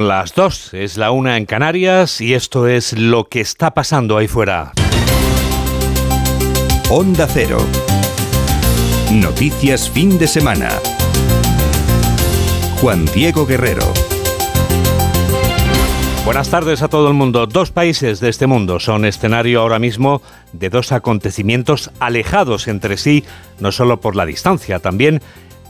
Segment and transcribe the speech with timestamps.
[0.00, 4.28] Las dos, es la una en Canarias y esto es lo que está pasando ahí
[4.28, 4.72] fuera.
[6.88, 7.58] Onda Cero.
[9.12, 10.70] Noticias fin de semana.
[12.80, 13.84] Juan Diego Guerrero.
[16.24, 17.46] Buenas tardes a todo el mundo.
[17.46, 20.22] Dos países de este mundo son escenario ahora mismo
[20.54, 23.22] de dos acontecimientos alejados entre sí,
[23.58, 25.20] no solo por la distancia, también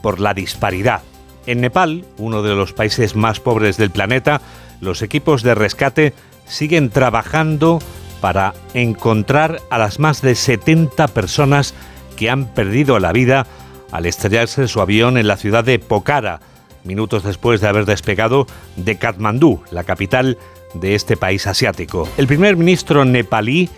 [0.03, 1.03] por la disparidad.
[1.47, 4.41] En Nepal, uno de los países más pobres del planeta,
[4.81, 6.15] los equipos de rescate
[6.47, 7.81] siguen trabajando
[8.21, 11.75] para encontrar a las más de 70 personas
[12.17, 13.47] que han perdido la vida
[13.93, 16.41] al estrellarse su avión en la ciudad de Pokhara,
[16.85, 20.39] minutos después de haber despegado de Katmandú, la capital
[20.75, 22.09] de este país asiático.
[22.17, 23.69] El primer ministro nepalí,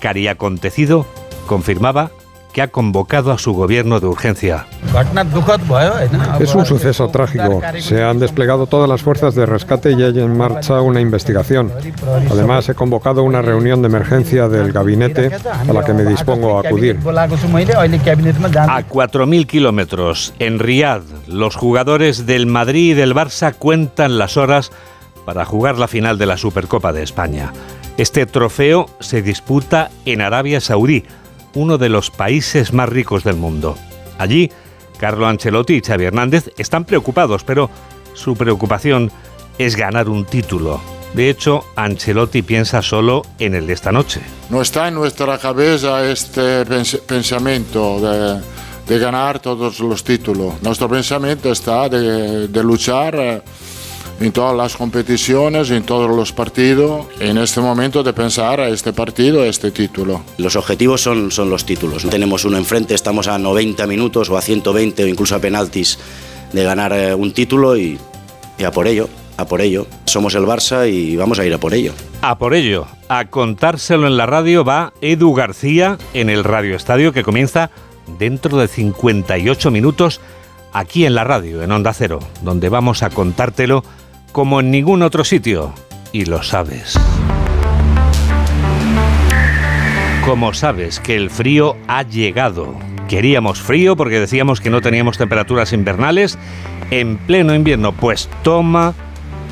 [0.00, 1.06] cari acontecido,
[1.46, 2.10] confirmaba
[2.52, 4.66] que ha convocado a su gobierno de urgencia.
[6.38, 7.60] Es un suceso trágico.
[7.78, 11.72] Se han desplegado todas las fuerzas de rescate y hay en marcha una investigación.
[12.30, 16.68] Además, he convocado una reunión de emergencia del gabinete a la que me dispongo a
[16.68, 16.96] acudir.
[16.96, 24.72] A 4.000 kilómetros, en Riad, los jugadores del Madrid y del Barça cuentan las horas
[25.24, 27.52] para jugar la final de la Supercopa de España.
[27.96, 31.04] Este trofeo se disputa en Arabia Saudí
[31.54, 33.76] uno de los países más ricos del mundo.
[34.18, 34.50] Allí,
[34.98, 37.70] Carlo Ancelotti y Xavi Hernández están preocupados, pero
[38.14, 39.10] su preocupación
[39.58, 40.80] es ganar un título.
[41.14, 44.20] De hecho, Ancelotti piensa solo en el de esta noche.
[44.48, 46.64] No está en nuestra cabeza este
[47.06, 50.54] pensamiento de, ganar todos los títulos.
[50.62, 53.42] Nuestro pensamiento está de, luchar eh,
[54.22, 58.92] en todas las competiciones, en todos los partidos, en este momento de pensar a este
[58.92, 60.22] partido, a este título.
[60.38, 62.08] Los objetivos son, son los títulos.
[62.08, 65.98] Tenemos uno enfrente, estamos a 90 minutos o a 120 o incluso a penaltis
[66.52, 67.98] de ganar eh, un título y,
[68.58, 69.88] y a por ello, a por ello.
[70.04, 71.92] Somos el Barça y vamos a ir a por ello.
[72.20, 77.12] A por ello, a contárselo en la radio va Edu García en el Radio Estadio
[77.12, 77.70] que comienza
[78.20, 80.20] dentro de 58 minutos
[80.72, 83.82] aquí en la radio, en Onda Cero, donde vamos a contártelo
[84.32, 85.72] como en ningún otro sitio.
[86.12, 86.98] Y lo sabes.
[90.24, 92.74] Como sabes que el frío ha llegado.
[93.08, 96.38] Queríamos frío porque decíamos que no teníamos temperaturas invernales.
[96.90, 98.94] En pleno invierno, pues toma,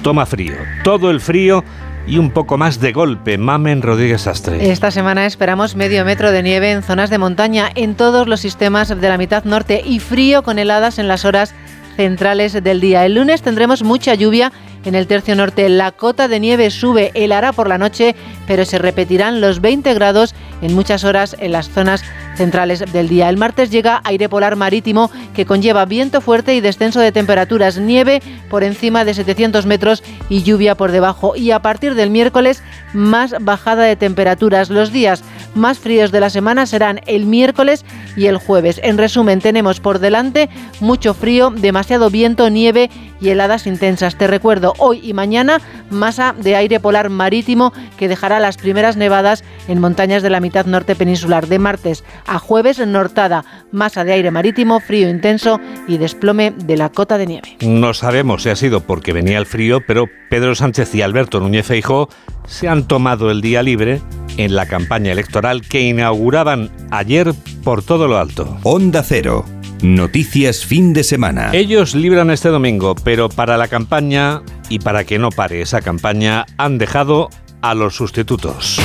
[0.02, 0.54] toma frío.
[0.84, 1.64] Todo el frío
[2.06, 3.38] y un poco más de golpe.
[3.38, 4.70] Mamen Rodríguez Astre.
[4.70, 8.88] Esta semana esperamos medio metro de nieve en zonas de montaña en todos los sistemas
[8.88, 11.54] de la mitad norte y frío con heladas en las horas
[11.96, 13.04] centrales del día.
[13.04, 14.52] El lunes tendremos mucha lluvia
[14.84, 15.68] en el tercio norte.
[15.68, 18.14] La cota de nieve sube, helará por la noche,
[18.46, 22.02] pero se repetirán los 20 grados en muchas horas en las zonas
[22.40, 23.28] centrales del día.
[23.28, 28.22] El martes llega aire polar marítimo que conlleva viento fuerte y descenso de temperaturas, nieve
[28.48, 31.36] por encima de 700 metros y lluvia por debajo.
[31.36, 32.62] Y a partir del miércoles,
[32.94, 34.70] más bajada de temperaturas.
[34.70, 35.22] Los días
[35.54, 37.84] más fríos de la semana serán el miércoles
[38.16, 38.80] y el jueves.
[38.82, 40.48] En resumen, tenemos por delante
[40.80, 42.88] mucho frío, demasiado viento, nieve
[43.20, 44.16] y heladas intensas.
[44.16, 49.44] Te recuerdo, hoy y mañana, masa de aire polar marítimo que dejará las primeras nevadas
[49.68, 51.46] en montañas de la mitad norte peninsular.
[51.46, 56.88] De martes a jueves, nortada, masa de aire marítimo, frío intenso y desplome de la
[56.88, 57.56] cota de nieve.
[57.60, 61.66] No sabemos si ha sido porque venía el frío, pero Pedro Sánchez y Alberto Núñez
[61.66, 62.08] Feijó
[62.46, 64.00] se han tomado el día libre
[64.36, 68.58] en la campaña electoral que inauguraban ayer por todo lo alto.
[68.62, 69.44] Onda Cero.
[69.82, 71.50] Noticias fin de semana.
[71.52, 76.46] Ellos libran este domingo, pero para la campaña y para que no pare esa campaña
[76.58, 77.28] han dejado
[77.60, 78.78] a los sustitutos.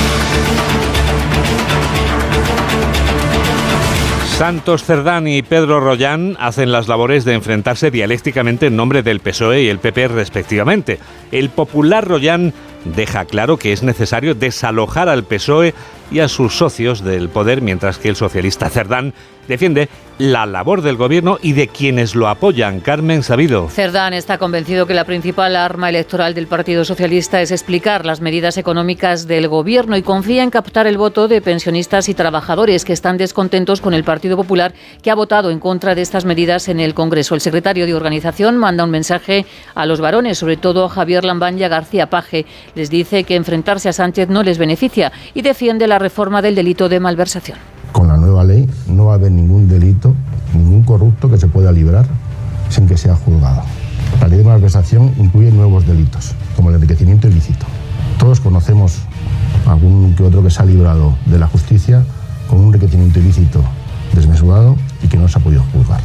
[4.36, 9.62] Santos Cerdán y Pedro Rollán hacen las labores de enfrentarse dialécticamente en nombre del PSOE
[9.62, 10.98] y el PP respectivamente.
[11.32, 12.52] El popular Rollán
[12.84, 15.72] deja claro que es necesario desalojar al PSOE
[16.10, 19.14] y a sus socios del poder, mientras que el socialista Cerdán
[19.48, 19.88] defiende
[20.18, 22.80] la labor del gobierno y de quienes lo apoyan.
[22.80, 23.68] Carmen Sabido.
[23.68, 28.56] Cerdán está convencido que la principal arma electoral del Partido Socialista es explicar las medidas
[28.56, 33.18] económicas del gobierno y confía en captar el voto de pensionistas y trabajadores que están
[33.18, 34.72] descontentos con el Partido Popular
[35.02, 37.34] que ha votado en contra de estas medidas en el Congreso.
[37.34, 41.58] El secretario de organización manda un mensaje a los varones, sobre todo a Javier Lambán
[41.58, 42.46] y a García Paje.
[42.74, 46.88] Les dice que enfrentarse a Sánchez no les beneficia y defiende la reforma del delito
[46.88, 47.58] de malversación.
[47.92, 50.14] Con la nueva ley no va a haber ningún delito,
[50.54, 52.06] ningún corrupto que se pueda librar
[52.68, 53.62] sin que sea juzgado.
[54.20, 57.66] La ley de malversación incluye nuevos delitos, como el enriquecimiento ilícito.
[58.18, 58.98] Todos conocemos
[59.66, 62.04] algún que otro que se ha librado de la justicia
[62.48, 63.62] con un enriquecimiento ilícito
[64.14, 66.00] desmesurado y que no se ha podido juzgar.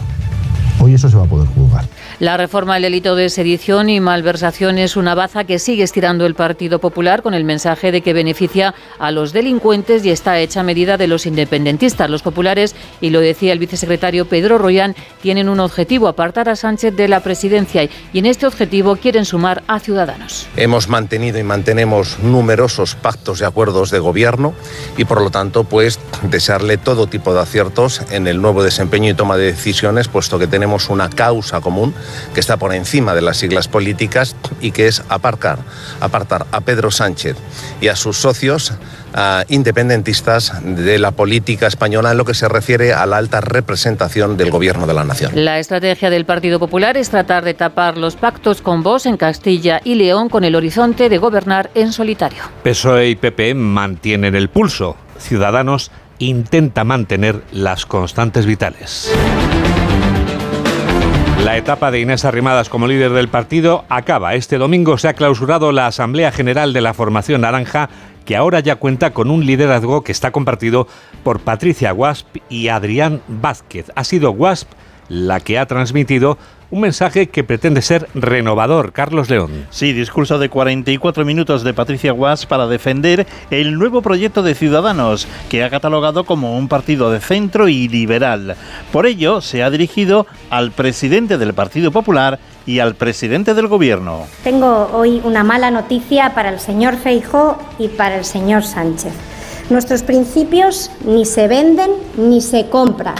[0.79, 1.85] Hoy eso se va a poder juzgar.
[2.21, 6.35] La reforma del delito de sedición y malversación es una baza que sigue estirando el
[6.35, 10.97] Partido Popular con el mensaje de que beneficia a los delincuentes y está hecha medida
[10.97, 12.11] de los independentistas.
[12.11, 16.95] Los populares, y lo decía el vicesecretario Pedro Royán, tienen un objetivo, apartar a Sánchez
[16.95, 20.47] de la presidencia y en este objetivo quieren sumar a Ciudadanos.
[20.57, 24.53] Hemos mantenido y mantenemos numerosos pactos y acuerdos de gobierno
[24.95, 29.15] y por lo tanto pues desearle todo tipo de aciertos en el nuevo desempeño y
[29.15, 31.95] toma de decisiones puesto que tenemos una causa común
[32.33, 35.59] que está por encima de las siglas políticas y que es aparcar,
[35.99, 37.37] apartar a Pedro Sánchez
[37.81, 38.73] y a sus socios
[39.49, 44.49] independentistas de la política española en lo que se refiere a la alta representación del
[44.49, 45.31] gobierno de la nación.
[45.35, 49.81] La estrategia del Partido Popular es tratar de tapar los pactos con Vox en Castilla
[49.83, 52.43] y León con el horizonte de gobernar en solitario.
[52.63, 54.95] PSOE y PP mantienen el pulso.
[55.19, 59.11] Ciudadanos intenta mantener las constantes vitales.
[61.43, 64.35] La etapa de Inés Arrimadas como líder del partido acaba.
[64.35, 67.89] Este domingo se ha clausurado la Asamblea General de la Formación Naranja,
[68.25, 70.87] que ahora ya cuenta con un liderazgo que está compartido
[71.23, 73.91] por Patricia Wasp y Adrián Vázquez.
[73.95, 74.69] Ha sido Wasp
[75.09, 76.37] la que ha transmitido
[76.71, 78.93] un mensaje que pretende ser renovador.
[78.93, 79.67] Carlos León.
[79.69, 85.27] Sí, discurso de 44 minutos de Patricia Guas para defender el nuevo proyecto de Ciudadanos,
[85.49, 88.55] que ha catalogado como un partido de centro y liberal.
[88.91, 94.25] Por ello, se ha dirigido al presidente del Partido Popular y al presidente del Gobierno.
[94.43, 99.13] Tengo hoy una mala noticia para el señor Feijó y para el señor Sánchez.
[99.69, 103.15] Nuestros principios ni se venden ni se compran.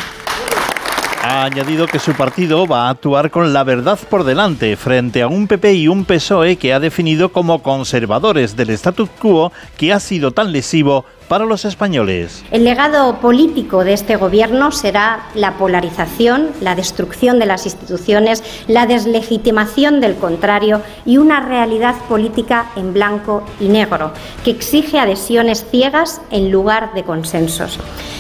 [1.23, 5.27] Ha añadido que su partido va a actuar con la verdad por delante frente a
[5.27, 10.00] un PP y un PSOE que ha definido como conservadores del status quo que ha
[10.00, 12.43] sido tan lesivo para los españoles.
[12.51, 18.85] El legado político de este gobierno será la polarización, la destrucción de las instituciones, la
[18.85, 24.11] deslegitimación del contrario y una realidad política en blanco y negro
[24.43, 27.79] que exige adhesiones ciegas en lugar de consensos.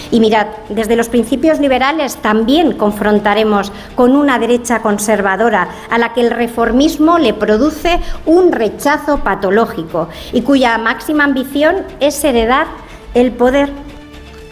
[0.09, 6.21] Y mirad, desde los principios liberales también confrontaremos con una derecha conservadora a la que
[6.21, 12.67] el reformismo le produce un rechazo patológico y cuya máxima ambición es heredar
[13.13, 13.69] el poder.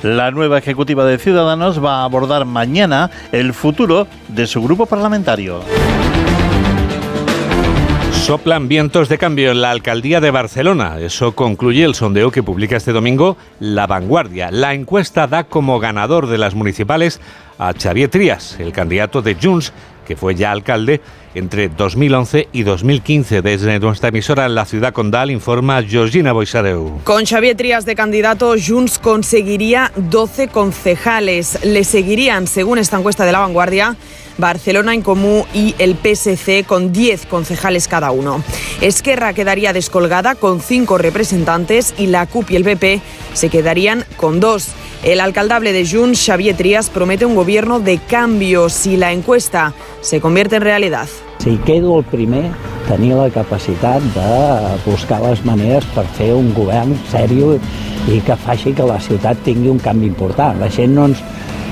[0.01, 5.61] La nueva ejecutiva de Ciudadanos va a abordar mañana el futuro de su grupo parlamentario.
[8.11, 11.00] Soplan vientos de cambio en la alcaldía de Barcelona.
[11.00, 14.51] Eso concluye el sondeo que publica este domingo La Vanguardia.
[14.51, 17.19] La encuesta da como ganador de las municipales
[17.57, 19.73] a Xavier Trías, el candidato de Junts,
[20.06, 21.01] que fue ya alcalde
[21.36, 23.42] entre 2011 y 2015.
[23.42, 27.00] Desde nuestra emisora en la ciudad condal informa Georgina Boisareu.
[27.04, 31.60] Con Xavier Trías de candidato, Junts conseguiría 12 concejales.
[31.64, 33.96] Le seguirían, según esta encuesta de La Vanguardia,
[34.40, 38.44] Barcelona en Comú y el PSC con 10 concejales cada uno.
[38.81, 43.02] Esquerra quedaría descolgada con 5 representantes y la CUP y el PP
[43.34, 44.68] se quedarían con 2.
[45.04, 50.22] El alcaldable de Junts, Xavier Trias, promete un gobierno de cambio si la encuesta se
[50.22, 51.08] convierte en realidad.
[51.39, 52.51] Si quedo el primer,
[52.89, 54.31] tenir la capacitat de
[54.83, 57.53] buscar les maneres per fer un govern sèrio
[58.12, 60.59] i que faci que la ciutat tingui un canvi important.
[60.59, 61.24] La gent no ens,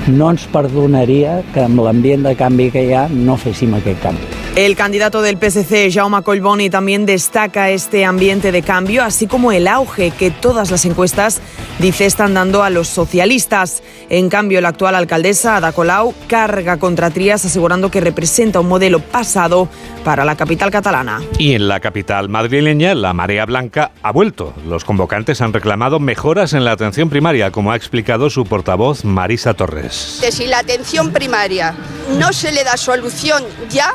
[0.08, 4.37] no ens perdonaria que amb l'ambient de canvi que hi ha no féssim aquest canvi.
[4.58, 9.68] El candidato del PSC, Jaume Collboni, también destaca este ambiente de cambio, así como el
[9.68, 11.40] auge que todas las encuestas,
[11.78, 13.84] dice, están dando a los socialistas.
[14.10, 18.98] En cambio, la actual alcaldesa, Ada Colau, carga contra Trías, asegurando que representa un modelo
[18.98, 19.68] pasado
[20.02, 21.22] para la capital catalana.
[21.38, 24.54] Y en la capital madrileña, la marea blanca ha vuelto.
[24.66, 29.54] Los convocantes han reclamado mejoras en la atención primaria, como ha explicado su portavoz Marisa
[29.54, 30.18] Torres.
[30.32, 31.76] Si la atención primaria
[32.18, 33.94] no se le da solución ya,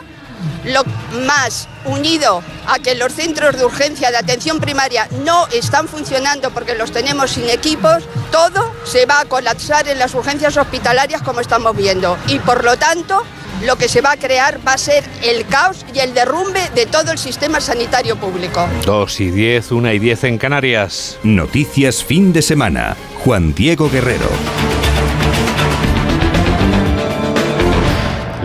[0.66, 0.84] lo
[1.26, 6.76] más unido a que los centros de urgencia de atención primaria no están funcionando porque
[6.76, 11.76] los tenemos sin equipos, todo se va a colapsar en las urgencias hospitalarias como estamos
[11.76, 12.18] viendo.
[12.28, 13.24] Y por lo tanto,
[13.66, 16.86] lo que se va a crear va a ser el caos y el derrumbe de
[16.86, 18.68] todo el sistema sanitario público.
[18.86, 21.18] Dos y diez, una y diez en Canarias.
[21.24, 22.98] Noticias fin de semana.
[23.24, 24.30] Juan Diego Guerrero.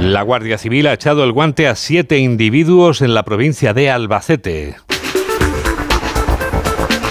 [0.09, 4.77] La Guardia Civil ha echado el guante a siete individuos en la provincia de Albacete.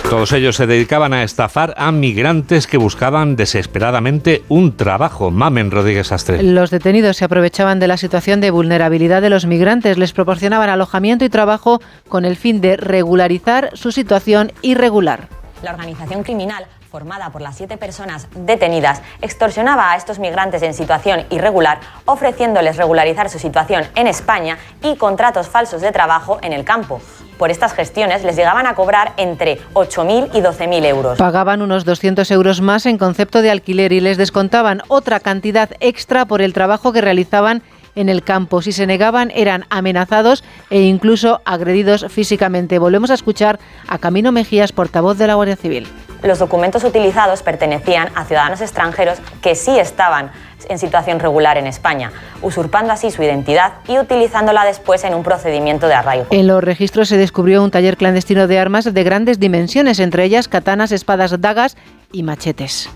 [0.10, 5.30] Todos ellos se dedicaban a estafar a migrantes que buscaban desesperadamente un trabajo.
[5.30, 6.42] Mamen Rodríguez Astre.
[6.42, 11.24] Los detenidos se aprovechaban de la situación de vulnerabilidad de los migrantes, les proporcionaban alojamiento
[11.24, 15.30] y trabajo con el fin de regularizar su situación irregular.
[15.62, 16.66] La organización criminal
[16.98, 23.30] formada por las siete personas detenidas, extorsionaba a estos migrantes en situación irregular, ofreciéndoles regularizar
[23.30, 27.00] su situación en España y contratos falsos de trabajo en el campo.
[27.38, 31.18] Por estas gestiones les llegaban a cobrar entre 8.000 y 12.000 euros.
[31.20, 36.25] Pagaban unos 200 euros más en concepto de alquiler y les descontaban otra cantidad extra
[36.25, 37.62] por el trabajo que realizaban
[37.94, 38.63] en el campo.
[38.63, 42.80] Si se negaban, eran amenazados e incluso agredidos físicamente.
[42.80, 45.88] Volvemos a escuchar a Camino Mejías, portavoz de la Guardia Civil.
[46.24, 50.32] Los documentos utilizados pertenecían a ciudadanos extranjeros que sí estaban
[50.70, 55.88] en situación regular en España, usurpando así su identidad y utilizándola después en un procedimiento
[55.88, 56.26] de arraigo.
[56.32, 60.48] En los registros se descubrió un taller clandestino de armas de grandes dimensiones, entre ellas
[60.48, 61.78] katanas, espadas, dagas
[62.12, 62.90] y machetes.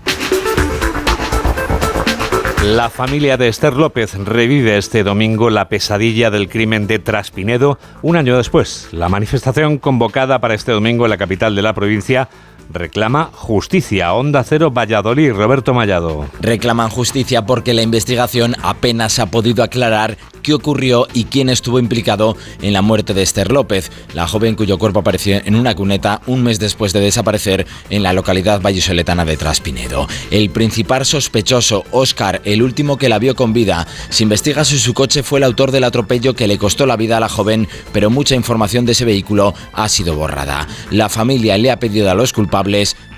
[2.64, 8.14] La familia de Esther López revive este domingo la pesadilla del crimen de Traspinedo un
[8.14, 8.88] año después.
[8.92, 12.28] La manifestación convocada para este domingo en la capital de la provincia
[12.70, 14.12] reclama justicia.
[14.14, 16.26] Onda Cero Valladolid, Roberto Mallado.
[16.40, 22.36] Reclaman justicia porque la investigación apenas ha podido aclarar qué ocurrió y quién estuvo implicado
[22.60, 26.42] en la muerte de Esther López, la joven cuyo cuerpo apareció en una cuneta un
[26.42, 30.08] mes después de desaparecer en la localidad vallisoletana de Traspinedo.
[30.30, 34.94] El principal sospechoso, Óscar, el último que la vio con vida, se investiga si su
[34.94, 38.10] coche fue el autor del atropello que le costó la vida a la joven, pero
[38.10, 40.66] mucha información de ese vehículo ha sido borrada.
[40.90, 42.51] La familia le ha pedido a los culpables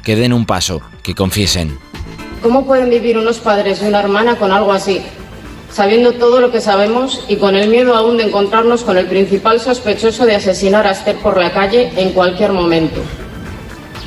[0.05, 1.76] que den un paso, que confiesen.
[2.41, 5.03] ¿Cómo pueden vivir unos padres y una hermana con algo así?
[5.73, 9.61] Sabiendo todo lo que sabemos y con el miedo aún de encontrarnos con el principal
[9.61, 13.00] sospechoso de asesinar a Esther por la calle en cualquier momento.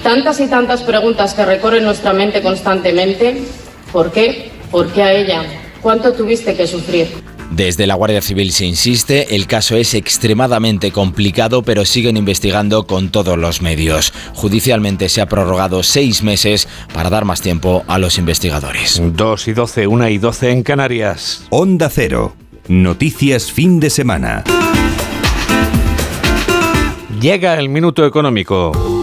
[0.01, 3.43] Tantas y tantas preguntas que recorren nuestra mente constantemente.
[3.91, 4.51] ¿Por qué?
[4.72, 5.43] ¿Por qué a ella?
[5.81, 7.07] ¿Cuánto tuviste que sufrir?
[7.51, 13.10] Desde la Guardia Civil se insiste, el caso es extremadamente complicado, pero siguen investigando con
[13.10, 14.13] todos los medios.
[14.34, 19.01] Judicialmente se ha prorrogado seis meses para dar más tiempo a los investigadores.
[19.01, 21.46] 2 y 12, 1 y 12 en Canarias.
[21.50, 22.36] Onda Cero.
[22.68, 24.44] Noticias fin de semana.
[27.22, 28.97] Llega el minuto económico.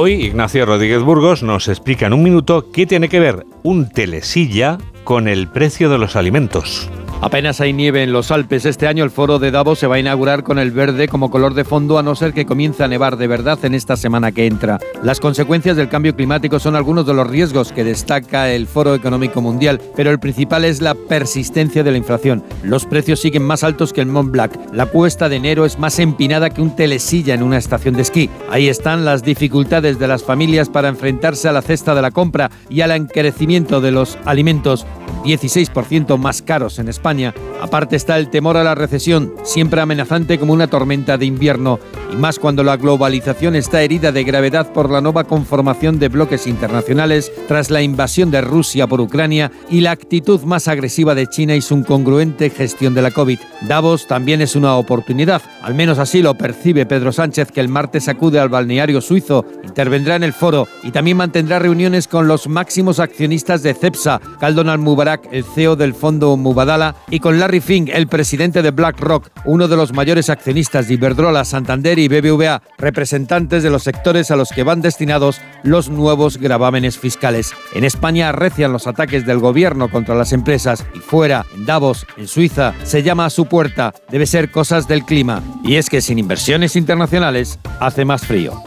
[0.00, 4.78] Hoy Ignacio Rodríguez Burgos nos explica en un minuto qué tiene que ver un telesilla
[5.02, 6.88] con el precio de los alimentos.
[7.20, 8.64] Apenas hay nieve en los Alpes.
[8.64, 11.54] Este año el foro de Davos se va a inaugurar con el verde como color
[11.54, 14.46] de fondo, a no ser que comience a nevar de verdad en esta semana que
[14.46, 14.78] entra.
[15.02, 19.42] Las consecuencias del cambio climático son algunos de los riesgos que destaca el Foro Económico
[19.42, 22.44] Mundial, pero el principal es la persistencia de la inflación.
[22.62, 24.52] Los precios siguen más altos que el Mont Blanc.
[24.72, 28.30] La cuesta de enero es más empinada que un telesilla en una estación de esquí.
[28.48, 32.52] Ahí están las dificultades de las familias para enfrentarse a la cesta de la compra
[32.70, 34.86] y al encarecimiento de los alimentos,
[35.24, 40.52] 16% más caros en España Aparte está el temor a la recesión, siempre amenazante como
[40.52, 41.80] una tormenta de invierno,
[42.12, 46.46] y más cuando la globalización está herida de gravedad por la nueva conformación de bloques
[46.46, 51.56] internacionales tras la invasión de Rusia por Ucrania y la actitud más agresiva de China
[51.56, 53.40] y su incongruente gestión de la COVID.
[53.62, 58.08] Davos también es una oportunidad, al menos así lo percibe Pedro Sánchez, que el martes
[58.08, 63.00] acude al balneario suizo, intervendrá en el foro y también mantendrá reuniones con los máximos
[63.00, 68.08] accionistas de CEPSA, Caldonal Mubarak, el CEO del fondo Mubadala, y con Larry Fink, el
[68.08, 73.70] presidente de BlackRock, uno de los mayores accionistas de Iberdrola, Santander y BBVA, representantes de
[73.70, 77.52] los sectores a los que van destinados los nuevos gravámenes fiscales.
[77.76, 82.26] En España arrecian los ataques del gobierno contra las empresas y fuera, en Davos, en
[82.26, 83.94] Suiza, se llama a su puerta.
[84.10, 85.44] Debe ser cosas del clima.
[85.62, 88.60] Y es que sin inversiones internacionales hace más frío.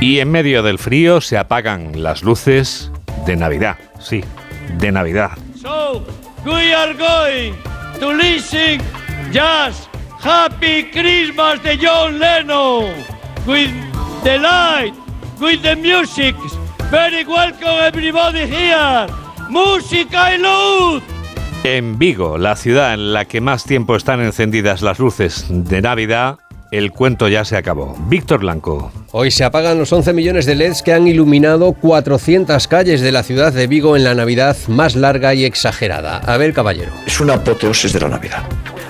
[0.00, 2.90] Y en medio del frío se apagan las luces
[3.26, 3.76] de Navidad.
[4.00, 4.24] Sí,
[4.78, 5.32] de Navidad.
[5.64, 6.02] So,
[6.44, 7.54] we are going
[7.98, 8.82] to listen
[9.32, 9.88] just
[10.20, 12.92] Happy Christmas de John Lennon
[13.46, 13.72] with
[14.24, 14.92] the light,
[15.40, 16.34] with the music.
[16.90, 19.06] Very welcome everybody here.
[19.48, 21.02] Música y luz.
[21.64, 26.40] En Vigo, la ciudad en la que más tiempo están encendidas las luces de Navidad,
[26.78, 27.96] el cuento ya se acabó.
[28.08, 28.90] Víctor Blanco.
[29.12, 33.22] Hoy se apagan los 11 millones de LEDs que han iluminado 400 calles de la
[33.22, 36.18] ciudad de Vigo en la Navidad más larga y exagerada.
[36.18, 36.90] A ver, caballero.
[37.06, 38.42] Es una apoteosis de la Navidad.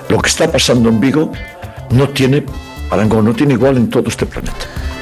[0.09, 1.31] Lo que está pasando en Vigo
[1.91, 2.43] no tiene
[2.89, 4.53] parangón, no tiene igual en todo este planeta.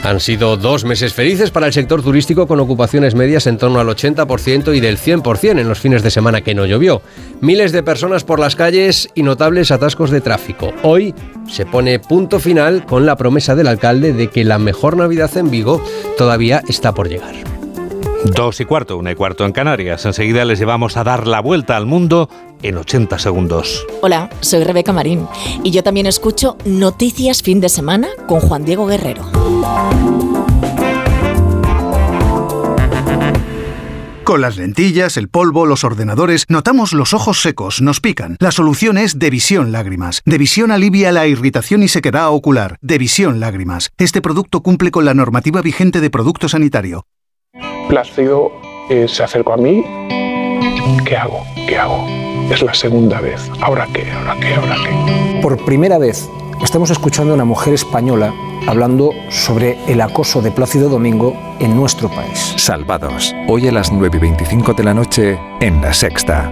[0.03, 3.87] Han sido dos meses felices para el sector turístico con ocupaciones medias en torno al
[3.87, 7.01] 80% y del 100% en los fines de semana que no llovió.
[7.39, 10.73] Miles de personas por las calles y notables atascos de tráfico.
[10.83, 11.15] Hoy
[11.49, 15.49] se pone punto final con la promesa del alcalde de que la mejor Navidad en
[15.49, 15.81] Vigo
[16.17, 17.52] todavía está por llegar.
[18.25, 20.05] Dos y cuarto, una y cuarto en Canarias.
[20.05, 22.29] Enseguida les llevamos a dar la vuelta al mundo
[22.61, 23.85] en 80 segundos.
[24.01, 25.27] Hola, soy Rebeca Marín
[25.63, 29.23] y yo también escucho Noticias Fin de Semana con Juan Diego Guerrero.
[34.23, 38.37] Con las lentillas, el polvo, los ordenadores, notamos los ojos secos, nos pican.
[38.39, 40.21] La solución es Devisión Lágrimas.
[40.23, 42.77] Devisión alivia la irritación y sequedad ocular.
[42.81, 43.91] Devisión Lágrimas.
[43.97, 47.05] Este producto cumple con la normativa vigente de producto sanitario.
[47.89, 48.51] Plácido
[48.89, 49.83] eh, se acercó a mí.
[51.05, 51.43] ¿Qué hago?
[51.67, 52.05] ¿Qué hago?
[52.51, 53.49] Es la segunda vez.
[53.61, 54.11] ¿Ahora qué?
[54.11, 54.55] ¿Ahora qué?
[54.55, 55.39] ¿Ahora qué?
[55.41, 56.29] Por primera vez
[56.63, 58.33] estamos escuchando a una mujer española
[58.67, 62.53] hablando sobre el acoso de Plácido Domingo en nuestro país.
[62.57, 63.33] Salvados.
[63.47, 66.51] Hoy a las 9 y 25 de la noche en La Sexta.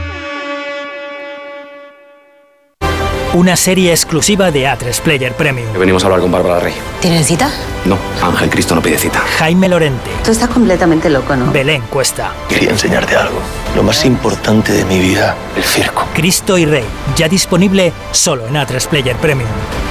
[3.33, 5.71] Una serie exclusiva de A3 Player Premium.
[5.79, 6.73] Venimos a hablar con Bárbara Rey.
[6.99, 7.49] ¿Tienen cita?
[7.85, 9.19] No, Ángel Cristo no pide cita.
[9.19, 10.11] Jaime Lorente.
[10.21, 11.49] Tú estás completamente loco, ¿no?
[11.49, 12.33] Belén Cuesta.
[12.49, 13.39] Quería enseñarte algo.
[13.73, 16.05] Lo más importante de mi vida, el circo.
[16.13, 16.83] Cristo y Rey.
[17.15, 19.49] Ya disponible solo en A3 Player Premium.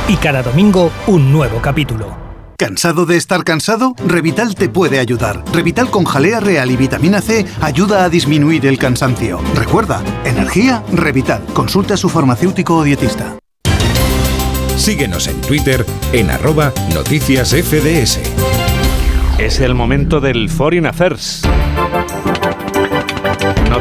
[0.09, 2.20] Y cada domingo un nuevo capítulo.
[2.61, 3.95] ¿Cansado de estar cansado?
[4.07, 5.43] Revital te puede ayudar.
[5.50, 9.40] Revital con jalea real y vitamina C ayuda a disminuir el cansancio.
[9.55, 11.43] Recuerda, energía, Revital.
[11.55, 13.38] Consulta a su farmacéutico o dietista.
[14.76, 18.21] Síguenos en Twitter en arroba noticias FDS.
[19.38, 21.40] Es el momento del Foreign Affairs.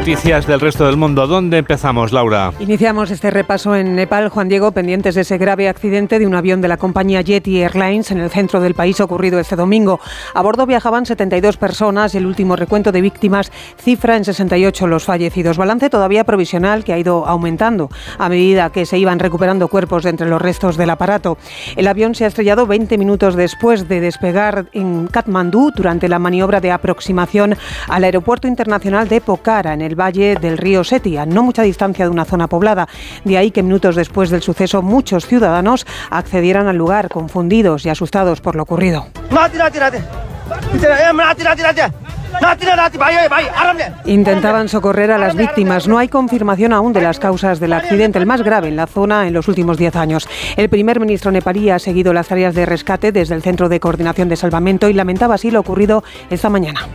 [0.00, 1.26] Noticias del resto del mundo.
[1.26, 2.54] ¿Dónde empezamos, Laura?
[2.58, 6.62] Iniciamos este repaso en Nepal, Juan Diego, pendientes de ese grave accidente de un avión
[6.62, 10.00] de la compañía Yeti Airlines en el centro del país ocurrido este domingo.
[10.32, 15.04] A bordo viajaban 72 personas y el último recuento de víctimas cifra en 68 los
[15.04, 15.58] fallecidos.
[15.58, 20.10] Balance todavía provisional que ha ido aumentando a medida que se iban recuperando cuerpos de
[20.10, 21.36] entre los restos del aparato.
[21.76, 26.62] El avión se ha estrellado 20 minutos después de despegar en Katmandú durante la maniobra
[26.62, 27.54] de aproximación
[27.86, 32.10] al aeropuerto internacional de Pokhara en el valle del río Setia, no mucha distancia de
[32.10, 32.88] una zona poblada.
[33.24, 38.40] De ahí que minutos después del suceso muchos ciudadanos accedieran al lugar confundidos y asustados
[38.40, 39.06] por lo ocurrido.
[44.06, 45.86] Intentaban socorrer a las víctimas.
[45.86, 49.26] No hay confirmación aún de las causas del accidente, el más grave en la zona
[49.26, 50.28] en los últimos 10 años.
[50.56, 54.28] El primer ministro nepalí ha seguido las tareas de rescate desde el Centro de Coordinación
[54.28, 56.88] de Salvamento y lamentaba así lo ocurrido esta mañana.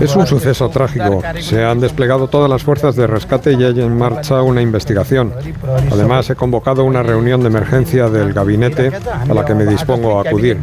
[0.00, 1.22] Es un suceso trágico.
[1.40, 5.32] Se han desplegado todas las fuerzas de rescate y hay en marcha una investigación.
[5.92, 8.92] Además, he convocado una reunión de emergencia del gabinete
[9.28, 10.60] a la que me dispongo a acudir.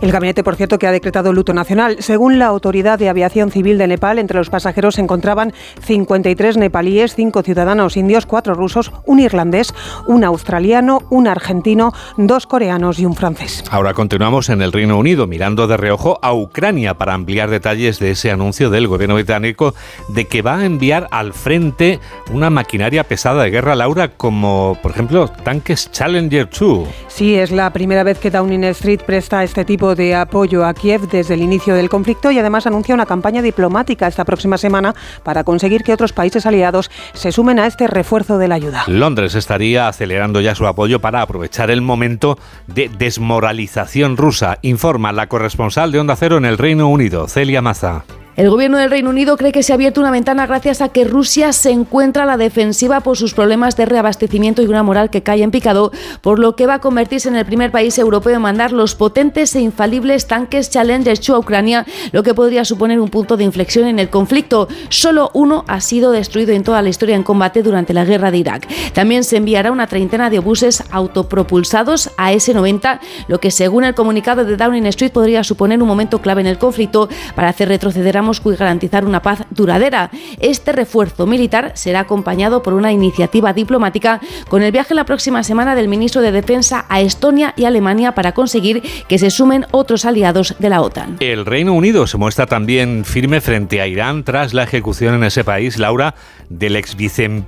[0.00, 1.96] El gabinete, por cierto, que ha decretado luto nacional.
[2.00, 7.14] Según la Autoridad de Aviación Civil de Nepal, entre los pasajeros se encontraban 53 nepalíes,
[7.14, 9.74] 5 ciudadanos indios, 4 rusos, un irlandés,
[10.06, 13.64] un australiano, un argentino, dos coreanos y un francés.
[13.70, 18.12] Ahora continuamos en el Reino Unido, mirando de reojo a Ucrania para ampliar detalles de
[18.12, 19.74] ese anuncio del gobierno británico
[20.08, 22.00] de que va a enviar al frente
[22.32, 26.88] una maquinaria pesada de guerra, Laura, como por ejemplo tanques Challenger 2.
[27.08, 31.08] Sí, es la primera vez que Downing Street presta este tipo de apoyo a Kiev
[31.08, 35.42] desde el inicio del conflicto y además anuncia una campaña diplomática esta próxima semana para
[35.42, 38.84] conseguir que otros países aliados se sumen a este refuerzo de la ayuda.
[38.86, 45.26] Londres estaría acelerando ya su apoyo para aprovechar el momento de desmoralización rusa, informa la
[45.26, 48.04] corresponsal de Onda Cero en el Reino Unido, Celia Maza.
[48.36, 51.04] El gobierno del Reino Unido cree que se ha abierto una ventana gracias a que
[51.04, 55.22] Rusia se encuentra a la defensiva por sus problemas de reabastecimiento y una moral que
[55.22, 58.42] cae en picado, por lo que va a convertirse en el primer país europeo en
[58.42, 63.08] mandar los potentes e infalibles tanques Challenger 2 a Ucrania, lo que podría suponer un
[63.08, 64.66] punto de inflexión en el conflicto.
[64.88, 68.38] Solo uno ha sido destruido en toda la historia en combate durante la guerra de
[68.38, 68.66] Irak.
[68.94, 74.44] También se enviará una treintena de obuses autopropulsados a S-90, lo que según el comunicado
[74.44, 78.23] de Downing Street podría suponer un momento clave en el conflicto para hacer retroceder a
[78.24, 80.10] Y garantizar una paz duradera.
[80.40, 85.74] Este refuerzo militar será acompañado por una iniciativa diplomática con el viaje la próxima semana
[85.74, 90.54] del ministro de Defensa a Estonia y Alemania para conseguir que se sumen otros aliados
[90.58, 91.16] de la OTAN.
[91.20, 95.44] El Reino Unido se muestra también firme frente a Irán tras la ejecución en ese
[95.44, 96.14] país, Laura,
[96.48, 96.96] del ex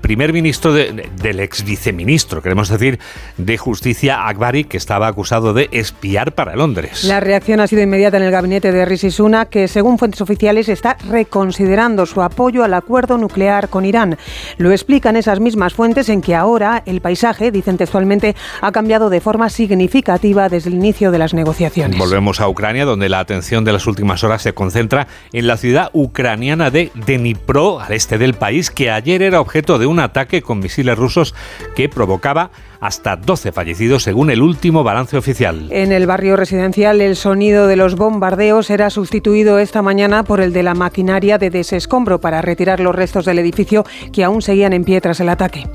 [0.01, 2.99] primer ministro de, del ex viceministro, queremos decir,
[3.37, 7.05] de Justicia Akbari, que estaba acusado de espiar para Londres.
[7.05, 10.66] La reacción ha sido inmediata en el gabinete de Rishi Sunak, que según fuentes oficiales
[10.69, 14.19] está reconsiderando su apoyo al acuerdo nuclear con Irán.
[14.59, 19.21] Lo explican esas mismas fuentes en que ahora el paisaje, dicen textualmente, ha cambiado de
[19.21, 21.99] forma significativa desde el inicio de las negociaciones.
[21.99, 25.91] Volvemos a Ucrania, donde la atención de las últimas horas se concentra en la ciudad
[25.93, 30.59] ucraniana de Dnipro, al este del país, que ayer era objeto de un ataque con
[30.59, 31.35] misiles rusos
[31.75, 35.69] que provocaba hasta 12 fallecidos según el último balance oficial.
[35.71, 40.53] En el barrio residencial el sonido de los bombardeos era sustituido esta mañana por el
[40.53, 44.85] de la maquinaria de desescombro para retirar los restos del edificio que aún seguían en
[44.85, 45.67] pie tras el ataque.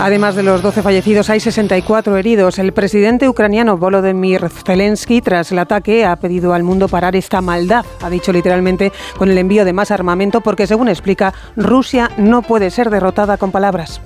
[0.00, 2.58] Además de los 12 fallecidos, hay 64 heridos.
[2.58, 7.84] El presidente ucraniano Volodymyr Zelensky, tras el ataque, ha pedido al mundo parar esta maldad.
[8.00, 12.70] Ha dicho literalmente con el envío de más armamento, porque según explica, Rusia no puede
[12.70, 14.00] ser derrotada con palabras.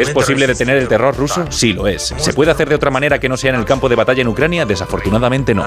[0.00, 1.44] ¿Es posible detener el terror ruso?
[1.50, 2.14] Sí, lo es.
[2.16, 4.28] ¿Se puede hacer de otra manera que no sea en el campo de batalla en
[4.28, 4.64] Ucrania?
[4.64, 5.66] Desafortunadamente no.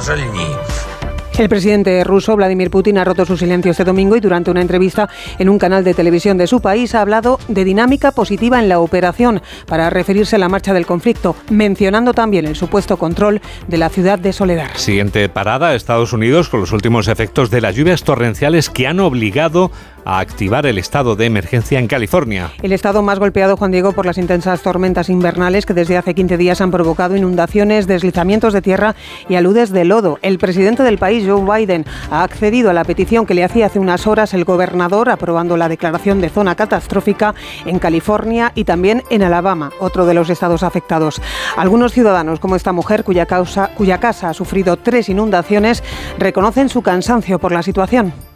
[1.37, 5.09] El presidente ruso Vladimir Putin ha roto su silencio este domingo y durante una entrevista
[5.39, 8.79] en un canal de televisión de su país ha hablado de dinámica positiva en la
[8.79, 13.89] operación para referirse a la marcha del conflicto, mencionando también el supuesto control de la
[13.89, 14.69] ciudad de Soledad.
[14.75, 19.71] Siguiente parada, Estados Unidos, con los últimos efectos de las lluvias torrenciales que han obligado
[20.05, 22.51] a activar el estado de emergencia en California.
[22.61, 26.37] El estado más golpeado, Juan Diego, por las intensas tormentas invernales que desde hace 15
[26.37, 28.95] días han provocado inundaciones, deslizamientos de tierra
[29.29, 30.19] y aludes de lodo.
[30.21, 33.79] El presidente del país, Joe Biden, ha accedido a la petición que le hacía hace
[33.79, 37.35] unas horas el gobernador, aprobando la declaración de zona catastrófica
[37.65, 41.21] en California y también en Alabama, otro de los estados afectados.
[41.57, 43.27] Algunos ciudadanos, como esta mujer cuya,
[43.75, 45.83] cuya casa ha sufrido tres inundaciones,
[46.17, 48.30] reconocen su cansancio por la situación.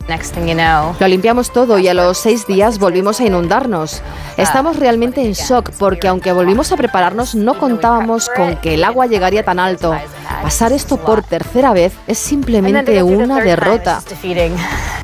[0.99, 4.01] Lo limpiamos todo y a los seis días volvimos a inundarnos.
[4.37, 9.07] Estamos realmente en shock porque aunque volvimos a prepararnos no contábamos con que el agua
[9.07, 9.95] llegaría tan alto.
[10.41, 14.01] Pasar esto por tercera vez es simplemente una derrota.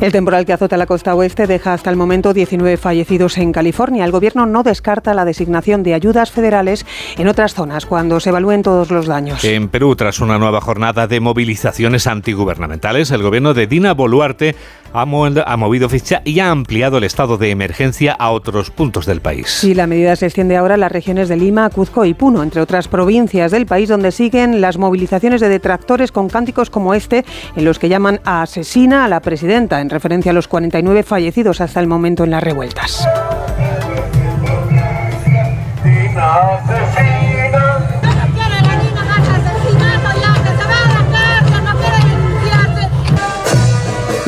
[0.00, 4.02] El temporal que azota la costa oeste deja hasta el momento 19 fallecidos en California.
[4.06, 6.86] El gobierno no descarta la designación de ayudas federales
[7.18, 9.44] en otras zonas cuando se evalúen todos los daños.
[9.44, 14.56] En Perú, tras una nueva jornada de movilizaciones antigubernamentales, el gobierno de Dina Boluarte
[14.92, 19.48] ha, movido ficha y ha ampliado el estado de emergencia a otros puntos del país.
[19.48, 22.60] Sí, la medida se extiende ahora a las regiones de Lima, Cuzco y Puno, entre
[22.60, 27.24] otras provincias del país donde siguen las movilizaciones de detractores con cánticos como este,
[27.56, 31.60] en los que llaman a asesina a la presidenta, en referencia a los 49 fallecidos
[31.60, 33.06] hasta el momento en las revueltas.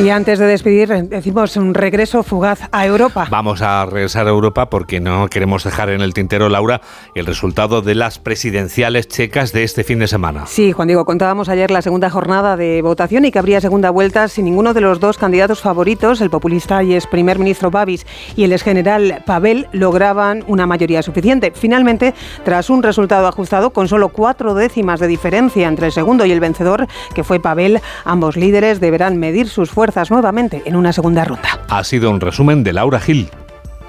[0.03, 3.29] Y antes de despedir, decimos un regreso fugaz a Europa.
[3.31, 6.81] Vamos a regresar a Europa porque no queremos dejar en el tintero, Laura,
[7.15, 10.47] el resultado de las presidenciales checas de este fin de semana.
[10.47, 14.27] Sí, Juan Diego, contábamos ayer la segunda jornada de votación y que habría segunda vuelta
[14.27, 18.43] si ninguno de los dos candidatos favoritos, el populista y ex primer ministro Babis y
[18.43, 21.53] el ex general Pavel, lograban una mayoría suficiente.
[21.55, 22.13] Finalmente,
[22.45, 26.41] tras un resultado ajustado con solo cuatro décimas de diferencia entre el segundo y el
[26.41, 31.61] vencedor, que fue Pavel, ambos líderes deberán medir sus fuerzas nuevamente en una segunda ronda.
[31.69, 33.29] Ha sido un resumen de Laura Gil.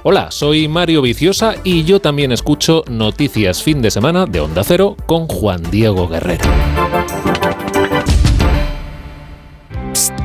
[0.04, 4.98] Hola, soy Mario Viciosa y yo también escucho Noticias Fin de Semana de Onda Cero
[5.06, 6.44] con Juan Diego Guerrero.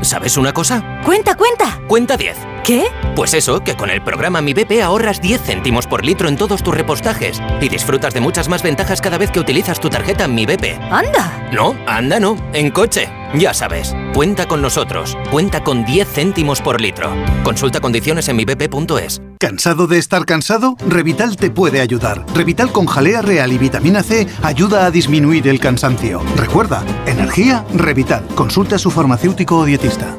[0.00, 1.00] ¿Sabes una cosa?
[1.04, 1.80] Cuenta, cuenta.
[1.86, 2.57] Cuenta 10.
[2.68, 2.84] ¿Qué?
[3.16, 6.62] Pues eso, que con el programa Mi BP ahorras 10 céntimos por litro en todos
[6.62, 10.44] tus repostajes y disfrutas de muchas más ventajas cada vez que utilizas tu tarjeta Mi
[10.44, 10.78] BP.
[10.90, 11.48] ¡Anda!
[11.50, 13.08] No, anda no, en coche.
[13.32, 15.16] Ya sabes, cuenta con nosotros.
[15.30, 17.10] Cuenta con 10 céntimos por litro.
[17.42, 19.22] Consulta condiciones en mibp.es.
[19.40, 20.76] ¿Cansado de estar cansado?
[20.86, 22.26] Revital te puede ayudar.
[22.34, 26.20] Revital con jalea real y vitamina C ayuda a disminuir el cansancio.
[26.36, 28.26] Recuerda, energía, Revital.
[28.34, 30.18] Consulta a su farmacéutico o dietista.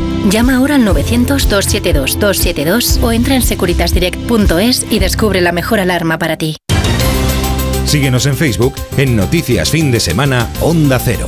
[0.29, 6.57] Llama ahora al 900-272-272 o entra en securitasdirect.es y descubre la mejor alarma para ti.
[7.85, 11.27] Síguenos en Facebook en Noticias Fin de Semana Onda Cero.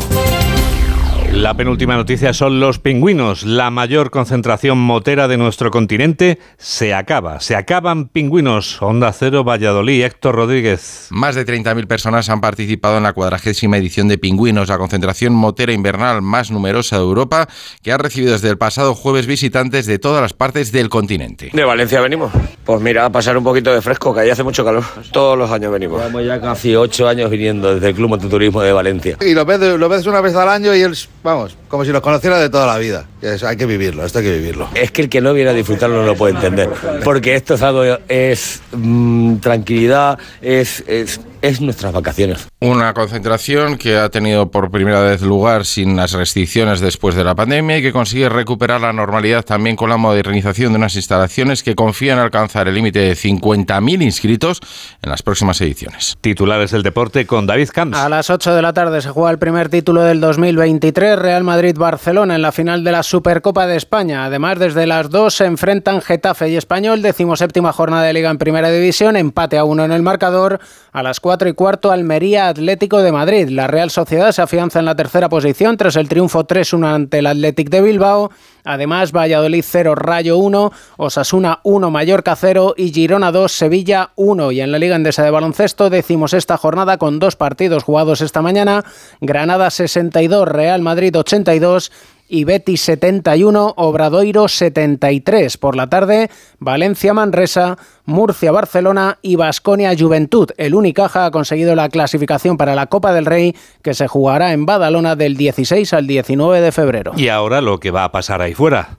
[1.35, 3.43] La penúltima noticia son los pingüinos.
[3.43, 7.39] La mayor concentración motera de nuestro continente se acaba.
[7.39, 8.79] Se acaban pingüinos.
[8.83, 11.07] Onda Cero, Valladolid, Héctor Rodríguez.
[11.09, 15.73] Más de 30.000 personas han participado en la cuadragésima edición de Pingüinos, la concentración motera
[15.73, 17.49] invernal más numerosa de Europa,
[17.81, 21.49] que ha recibido desde el pasado jueves visitantes de todas las partes del continente.
[21.51, 22.31] De Valencia venimos.
[22.63, 24.83] Pues mira, a pasar un poquito de fresco, que ahí hace mucho calor.
[25.11, 25.97] Todos los años venimos.
[25.97, 29.17] Llevamos ya casi ocho años viniendo desde el Club Mototurismo de Valencia.
[29.19, 32.01] Y lo ves, lo ves una vez al año y él, vamos, como si los
[32.01, 33.05] conociera de toda la vida.
[33.45, 34.69] Hay que vivirlo, esto hay que vivirlo.
[34.75, 36.69] Es que el que no viene a disfrutarlo no lo puede entender.
[37.03, 42.47] Porque esto es algo, es mm, tranquilidad, es, es, es nuestras vacaciones.
[42.61, 47.35] Una concentración que ha tenido por primera vez lugar sin las restricciones después de la
[47.35, 51.75] pandemia y que consigue recuperar la normalidad también con la modernización de unas instalaciones que
[51.75, 54.61] confían alcanzar el límite de 50.000 inscritos
[55.01, 56.15] en las próximas ediciones.
[56.21, 57.97] Titulares del deporte con David Camps.
[57.97, 62.35] A las 8 de la tarde se juega el primer título del 2023, Real Madrid-Barcelona
[62.35, 64.23] en la final de la Supercopa de España.
[64.23, 68.71] Además, desde las 2 se enfrentan Getafe y Español, decimoséptima jornada de Liga en Primera
[68.71, 70.61] División, empate a uno en el marcador.
[70.93, 73.49] A las 4 y cuarto, Almería Atlético de Madrid.
[73.49, 77.27] La Real Sociedad se afianza en la tercera posición tras el triunfo 3-1 ante el
[77.27, 78.31] Athletic de Bilbao.
[78.63, 84.51] Además, Valladolid 0, Rayo 1, Osasuna 1, Mallorca 0 y Girona 2, Sevilla 1.
[84.51, 88.41] Y en la Liga Endesa de Baloncesto decimos esta jornada con dos partidos jugados esta
[88.41, 88.85] mañana.
[89.19, 91.91] Granada 62, Real Madrid 82
[92.33, 95.55] y Betis 71, Obradoiro 73.
[95.57, 100.49] Por la tarde, Valencia Manresa, Murcia Barcelona y Basconia Juventud.
[100.57, 104.65] El Unicaja ha conseguido la clasificación para la Copa del Rey que se jugará en
[104.65, 107.11] Badalona del 16 al 19 de febrero.
[107.15, 108.97] Y ahora lo que va a pasar ahí fuera.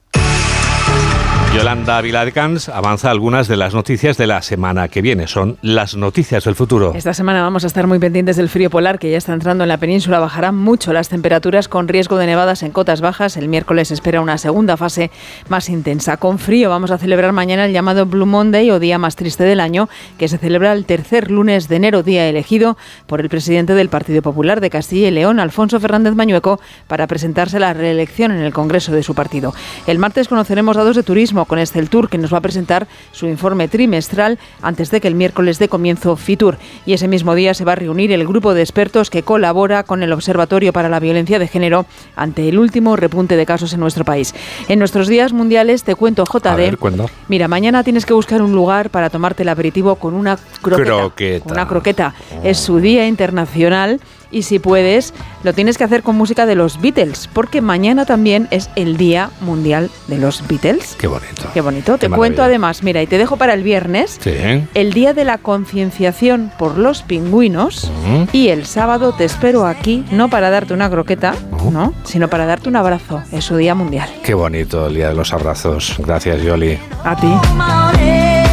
[1.54, 5.28] Yolanda Viladcans avanza algunas de las noticias de la semana que viene.
[5.28, 6.92] Son las noticias del futuro.
[6.96, 9.68] Esta semana vamos a estar muy pendientes del frío polar que ya está entrando en
[9.68, 10.18] la península.
[10.18, 13.36] Bajarán mucho las temperaturas con riesgo de nevadas en cotas bajas.
[13.36, 15.12] El miércoles espera una segunda fase
[15.48, 16.16] más intensa.
[16.16, 19.60] Con frío vamos a celebrar mañana el llamado Blue Monday o día más triste del
[19.60, 19.88] año,
[20.18, 24.22] que se celebra el tercer lunes de enero, día elegido por el presidente del Partido
[24.22, 28.52] Popular de Castilla y León, Alfonso Fernández Mañueco, para presentarse a la reelección en el
[28.52, 29.54] Congreso de su partido.
[29.86, 33.26] El martes conoceremos datos de turismo con Estel Tour, que nos va a presentar su
[33.26, 36.58] informe trimestral antes de que el miércoles de comienzo Fitur.
[36.86, 40.02] Y ese mismo día se va a reunir el grupo de expertos que colabora con
[40.02, 44.04] el Observatorio para la Violencia de Género ante el último repunte de casos en nuestro
[44.04, 44.34] país.
[44.68, 46.46] En nuestros días mundiales te cuento JD.
[46.46, 47.06] A ver, cuenta.
[47.28, 50.90] Mira, mañana tienes que buscar un lugar para tomarte el aperitivo con una croqueta.
[50.90, 51.52] Croqueta.
[51.52, 52.14] Una croqueta.
[52.42, 54.00] Es su día internacional
[54.34, 58.48] y si puedes, lo tienes que hacer con música de los Beatles, porque mañana también
[58.50, 60.96] es el Día Mundial de los Beatles.
[60.98, 61.44] Qué bonito.
[61.54, 61.94] Qué bonito.
[61.94, 62.16] Qué te maravilla.
[62.16, 64.32] cuento además, mira, y te dejo para el viernes Sí.
[64.74, 67.90] el Día de la Concienciación por los Pingüinos
[68.32, 71.34] y el sábado te espero aquí, no para darte una croqueta,
[71.70, 71.94] ¿no?
[72.04, 73.22] sino para darte un abrazo.
[73.32, 74.08] Es su Día Mundial.
[74.24, 75.94] Qué bonito el día de los abrazos.
[75.98, 76.78] Gracias, Yoli.
[77.04, 78.43] A ti.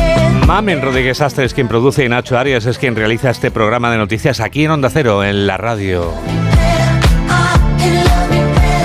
[0.47, 3.97] Mamen Rodríguez Astre es quien produce y Nacho Arias es quien realiza este programa de
[3.97, 6.12] noticias aquí en Onda Cero, en la radio.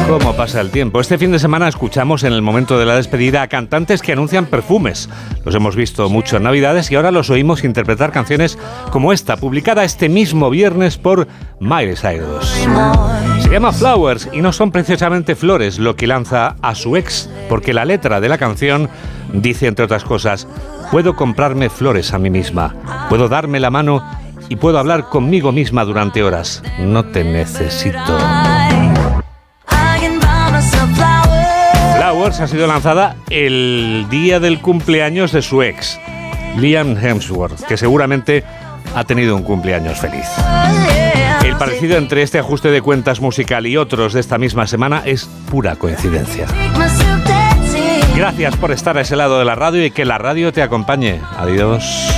[0.08, 1.00] ¿Cómo pasa el tiempo?
[1.00, 4.46] Este fin de semana escuchamos en el momento de la despedida a cantantes que anuncian
[4.46, 5.08] perfumes.
[5.44, 8.56] Los hemos visto mucho en Navidades y ahora los oímos interpretar canciones
[8.92, 11.26] como esta, publicada este mismo viernes por
[11.58, 12.46] Miley Cyrus.
[13.40, 17.74] Se llama Flowers y no son precisamente flores lo que lanza a su ex, porque
[17.74, 18.88] la letra de la canción
[19.32, 20.46] dice, entre otras cosas,
[20.92, 22.76] puedo comprarme flores a mí misma,
[23.08, 24.08] puedo darme la mano
[24.48, 26.62] y puedo hablar conmigo misma durante horas.
[26.78, 28.16] No te necesito.
[32.26, 36.00] Flowers ha sido lanzada el día del cumpleaños de su ex,
[36.56, 38.42] Liam Hemsworth, que seguramente
[38.96, 40.26] ha tenido un cumpleaños feliz.
[41.44, 45.26] El parecido entre este ajuste de cuentas musical y otros de esta misma semana es
[45.48, 46.48] pura coincidencia.
[48.16, 51.20] Gracias por estar a ese lado de la radio y que la radio te acompañe.
[51.36, 52.12] Adiós.